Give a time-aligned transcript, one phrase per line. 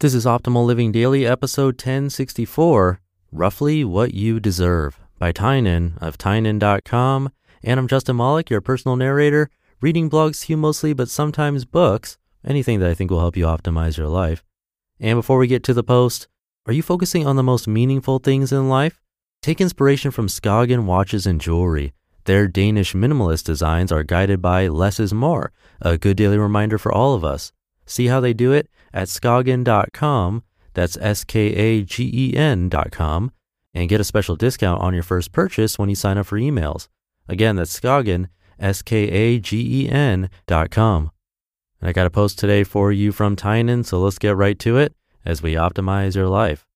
[0.00, 3.02] This is Optimal Living Daily, episode 1064
[3.32, 7.30] Roughly What You Deserve by Tynan of Tynan.com.
[7.62, 9.50] And I'm Justin Malik, your personal narrator,
[9.82, 13.44] reading blogs to you mostly, but sometimes books, anything that I think will help you
[13.44, 14.42] optimize your life.
[14.98, 16.28] And before we get to the post,
[16.64, 19.02] are you focusing on the most meaningful things in life?
[19.42, 21.92] Take inspiration from Skagen watches and jewelry.
[22.24, 26.90] Their Danish minimalist designs are guided by less is more, a good daily reminder for
[26.90, 27.52] all of us.
[27.84, 30.42] See how they do it at skagen.com.
[30.74, 33.32] That's S K A G E N.com
[33.74, 36.88] and get a special discount on your first purchase when you sign up for emails.
[37.28, 41.10] Again, that's Skagen, S K A G E N.com.
[41.80, 44.76] And I got a post today for you from Tynan, so let's get right to
[44.76, 44.94] it
[45.24, 46.66] as we optimize your life.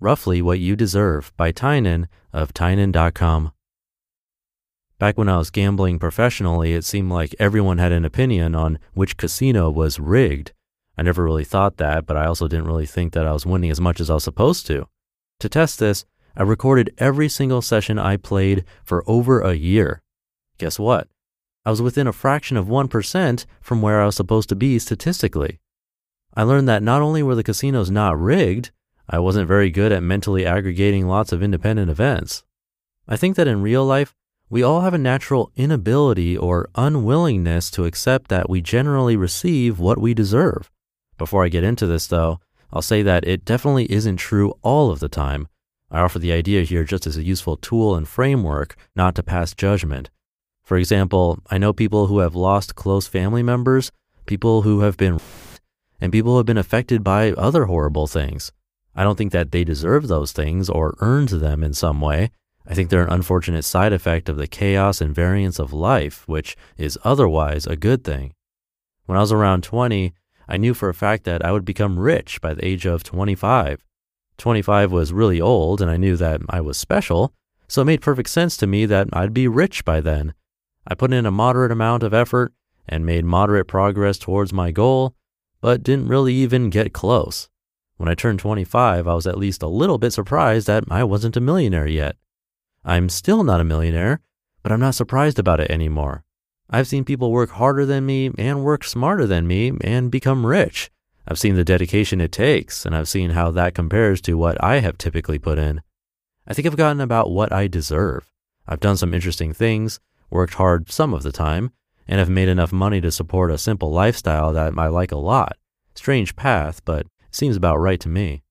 [0.00, 3.52] Roughly What You Deserve by Tynan of Tynan.com.
[5.00, 9.16] Back when I was gambling professionally, it seemed like everyone had an opinion on which
[9.16, 10.52] casino was rigged.
[10.98, 13.70] I never really thought that, but I also didn't really think that I was winning
[13.70, 14.88] as much as I was supposed to.
[15.38, 16.04] To test this,
[16.36, 20.02] I recorded every single session I played for over a year.
[20.58, 21.08] Guess what?
[21.64, 25.60] I was within a fraction of 1% from where I was supposed to be statistically.
[26.34, 28.70] I learned that not only were the casinos not rigged,
[29.08, 32.44] I wasn't very good at mentally aggregating lots of independent events.
[33.08, 34.14] I think that in real life,
[34.50, 39.96] we all have a natural inability or unwillingness to accept that we generally receive what
[39.96, 40.68] we deserve.
[41.16, 42.40] Before I get into this, though,
[42.72, 45.46] I'll say that it definitely isn't true all of the time.
[45.88, 49.54] I offer the idea here just as a useful tool and framework, not to pass
[49.54, 50.10] judgment.
[50.64, 53.92] For example, I know people who have lost close family members,
[54.26, 55.20] people who have been,
[56.00, 58.50] and people who have been affected by other horrible things.
[58.96, 62.30] I don't think that they deserve those things or earned them in some way.
[62.70, 66.56] I think they're an unfortunate side effect of the chaos and variance of life, which
[66.78, 68.32] is otherwise a good thing.
[69.06, 70.12] When I was around 20,
[70.48, 73.84] I knew for a fact that I would become rich by the age of 25.
[74.38, 77.34] 25 was really old, and I knew that I was special,
[77.66, 80.32] so it made perfect sense to me that I'd be rich by then.
[80.86, 82.52] I put in a moderate amount of effort
[82.88, 85.16] and made moderate progress towards my goal,
[85.60, 87.48] but didn't really even get close.
[87.96, 91.36] When I turned 25, I was at least a little bit surprised that I wasn't
[91.36, 92.14] a millionaire yet.
[92.84, 94.20] I'm still not a millionaire,
[94.62, 96.24] but I'm not surprised about it anymore.
[96.68, 100.90] I've seen people work harder than me and work smarter than me and become rich.
[101.26, 104.80] I've seen the dedication it takes, and I've seen how that compares to what I
[104.80, 105.82] have typically put in.
[106.46, 108.30] I think I've gotten about what I deserve.
[108.66, 111.72] I've done some interesting things, worked hard some of the time,
[112.08, 115.56] and have made enough money to support a simple lifestyle that I like a lot.
[115.94, 118.42] Strange path, but seems about right to me.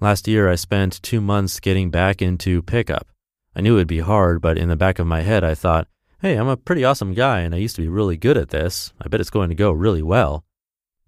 [0.00, 3.11] Last year, I spent two months getting back into pickup.
[3.54, 5.88] I knew it would be hard, but in the back of my head, I thought,
[6.20, 8.92] hey, I'm a pretty awesome guy and I used to be really good at this.
[9.00, 10.44] I bet it's going to go really well.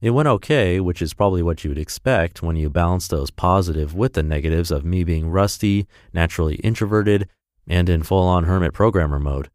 [0.00, 3.94] It went okay, which is probably what you would expect when you balance those positive
[3.94, 7.28] with the negatives of me being rusty, naturally introverted,
[7.66, 9.48] and in full on hermit programmer mode.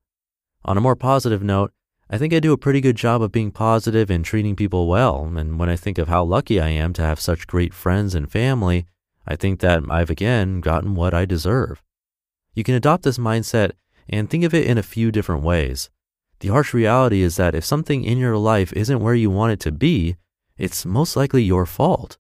[0.66, 1.72] On a more positive note,
[2.10, 5.32] I think I do a pretty good job of being positive and treating people well.
[5.38, 8.32] And when I think of how lucky I am to have such great friends and
[8.32, 8.88] family,
[9.28, 11.84] I think that I've again gotten what I deserve.
[12.54, 13.72] You can adopt this mindset
[14.08, 15.90] and think of it in a few different ways.
[16.40, 19.60] The harsh reality is that if something in your life isn't where you want it
[19.62, 20.16] to be,
[20.58, 22.18] it's most likely your fault.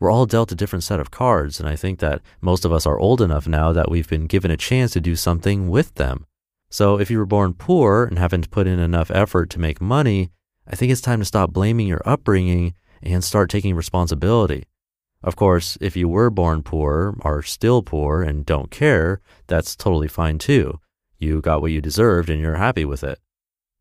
[0.00, 2.86] We're all dealt a different set of cards, and I think that most of us
[2.86, 6.24] are old enough now that we've been given a chance to do something with them.
[6.70, 10.30] So if you were born poor and haven't put in enough effort to make money,
[10.66, 14.64] I think it's time to stop blaming your upbringing and start taking responsibility.
[15.22, 20.08] Of course, if you were born poor, are still poor, and don't care, that's totally
[20.08, 20.80] fine too.
[21.18, 23.18] You got what you deserved and you're happy with it.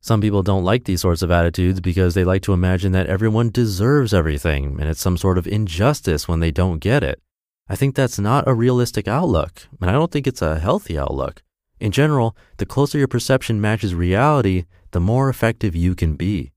[0.01, 3.49] Some people don't like these sorts of attitudes because they like to imagine that everyone
[3.49, 7.21] deserves everything and it's some sort of injustice when they don't get it.
[7.69, 11.43] I think that's not a realistic outlook, and I don't think it's a healthy outlook.
[11.79, 16.53] In general, the closer your perception matches reality, the more effective you can be.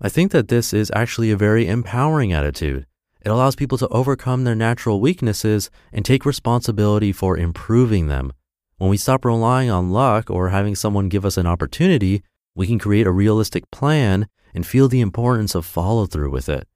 [0.00, 2.86] I think that this is actually a very empowering attitude.
[3.22, 8.32] It allows people to overcome their natural weaknesses and take responsibility for improving them.
[8.78, 12.22] When we stop relying on luck or having someone give us an opportunity,
[12.54, 16.66] we can create a realistic plan and feel the importance of follow through with it.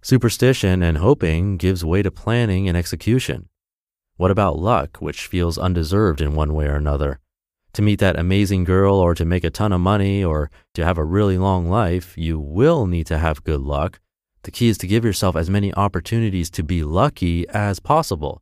[0.00, 3.48] Superstition and hoping gives way to planning and execution.
[4.16, 7.18] What about luck, which feels undeserved in one way or another?
[7.72, 10.98] To meet that amazing girl or to make a ton of money or to have
[10.98, 14.00] a really long life, you will need to have good luck,
[14.48, 18.40] the key is to give yourself as many opportunities to be lucky as possible.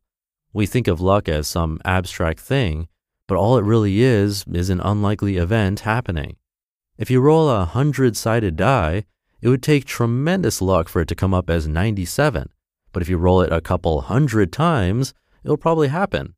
[0.53, 2.87] We think of luck as some abstract thing,
[3.27, 6.37] but all it really is is an unlikely event happening.
[6.97, 9.03] If you roll a hundred sided die,
[9.41, 12.47] it would take tremendous luck for it to come up as 97.
[12.93, 15.13] But if you roll it a couple hundred times,
[15.43, 16.35] it'll probably happen.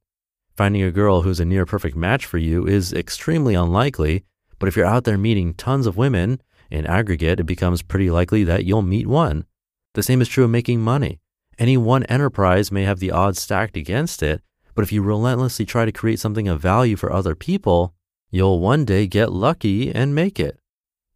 [0.57, 4.23] Finding a girl who's a near perfect match for you is extremely unlikely,
[4.57, 6.41] but if you're out there meeting tons of women,
[6.71, 9.45] in aggregate, it becomes pretty likely that you'll meet one.
[9.93, 11.19] The same is true of making money.
[11.57, 14.41] Any one enterprise may have the odds stacked against it,
[14.75, 17.93] but if you relentlessly try to create something of value for other people,
[18.31, 20.59] you'll one day get lucky and make it.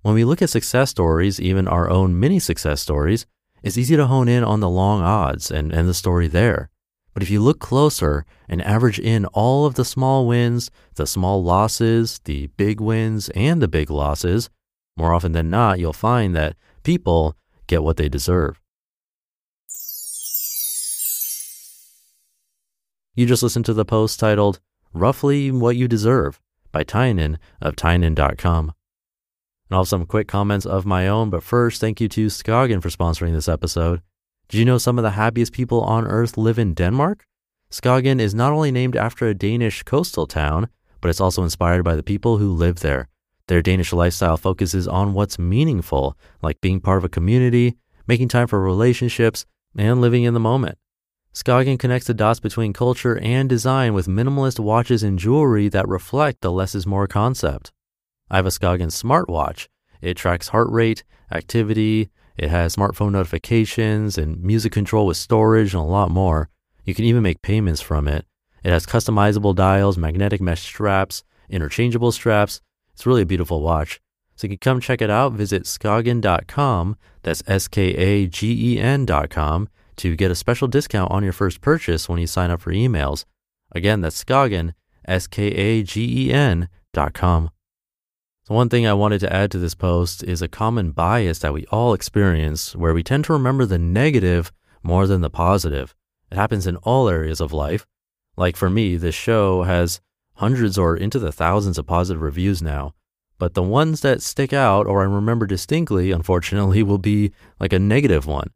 [0.01, 3.25] When we look at success stories, even our own mini success stories,
[3.61, 6.69] it's easy to hone in on the long odds and end the story there.
[7.13, 11.43] But if you look closer and average in all of the small wins, the small
[11.43, 14.49] losses, the big wins, and the big losses,
[14.97, 17.37] more often than not, you'll find that people
[17.67, 18.59] get what they deserve.
[23.15, 24.59] You just listened to the post titled
[24.91, 28.69] Roughly What You Deserve by Tynan of Tynan.com.
[28.69, 28.73] And
[29.69, 32.89] I'll have some quick comments of my own, but first, thank you to Skagen for
[32.89, 34.01] sponsoring this episode.
[34.49, 37.27] Did you know some of the happiest people on earth live in Denmark?
[37.69, 40.67] Skagen is not only named after a Danish coastal town,
[40.99, 43.09] but it's also inspired by the people who live there.
[43.47, 47.75] Their Danish lifestyle focuses on what's meaningful, like being part of a community,
[48.07, 49.45] making time for relationships,
[49.77, 50.79] and living in the moment.
[51.33, 56.41] Skagen connects the dots between culture and design with minimalist watches and jewelry that reflect
[56.41, 57.71] the less is more concept.
[58.29, 59.67] I have a Skagen smartwatch.
[59.99, 65.81] It tracks heart rate, activity, it has smartphone notifications and music control with storage and
[65.81, 66.49] a lot more.
[66.83, 68.25] You can even make payments from it.
[68.63, 72.61] It has customizable dials, magnetic mesh straps, interchangeable straps.
[72.93, 73.99] It's really a beautiful watch.
[74.35, 75.33] So you can come check it out.
[75.33, 76.95] Visit skagen.com.
[77.23, 79.67] That's S K A G E N.com
[79.97, 83.25] to get a special discount on your first purchase when you sign up for emails.
[83.71, 84.73] Again, that's Skagen,
[85.05, 87.49] S K A G E N dot com.
[88.45, 91.53] So, one thing I wanted to add to this post is a common bias that
[91.53, 94.51] we all experience where we tend to remember the negative
[94.83, 95.95] more than the positive.
[96.29, 97.85] It happens in all areas of life.
[98.35, 100.01] Like for me, this show has
[100.35, 102.93] hundreds or into the thousands of positive reviews now.
[103.37, 107.79] But the ones that stick out or I remember distinctly, unfortunately, will be like a
[107.79, 108.51] negative one.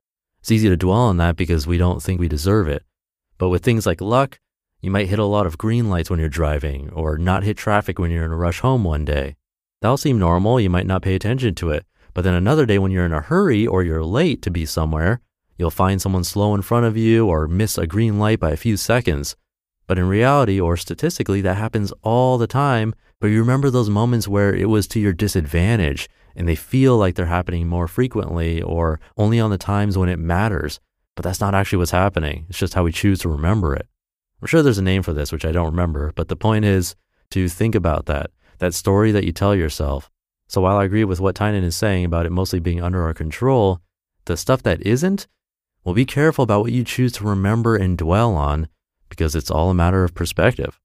[0.47, 2.85] It's easy to dwell on that because we don't think we deserve it.
[3.37, 4.39] But with things like luck,
[4.79, 7.99] you might hit a lot of green lights when you're driving or not hit traffic
[7.99, 9.35] when you're in a rush home one day.
[9.81, 10.61] That'll seem normal.
[10.61, 11.85] You might not pay attention to it.
[12.13, 15.19] But then another day when you're in a hurry or you're late to be somewhere,
[15.57, 18.55] you'll find someone slow in front of you or miss a green light by a
[18.55, 19.35] few seconds.
[19.85, 22.95] But in reality or statistically, that happens all the time.
[23.19, 26.07] But you remember those moments where it was to your disadvantage
[26.37, 30.19] and they feel like they're happening more frequently or only on the times when it
[30.19, 30.79] matters.
[31.15, 32.45] But that's not actually what's happening.
[32.47, 33.87] It's just how we choose to remember it.
[34.39, 36.95] I'm sure there's a name for this, which I don't remember, but the point is
[37.31, 38.29] to think about that,
[38.59, 40.11] that story that you tell yourself.
[40.47, 43.15] So while I agree with what Tynan is saying about it mostly being under our
[43.15, 43.81] control,
[44.25, 45.25] the stuff that isn't,
[45.83, 48.67] well, be careful about what you choose to remember and dwell on
[49.09, 50.79] because it's all a matter of perspective.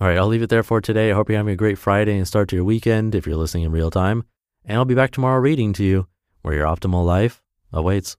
[0.00, 1.10] All right, I'll leave it there for today.
[1.10, 3.64] I hope you're having a great Friday and start to your weekend if you're listening
[3.64, 4.24] in real time.
[4.68, 6.06] And I'll be back tomorrow reading to you
[6.42, 7.42] where your optimal life
[7.72, 8.16] awaits.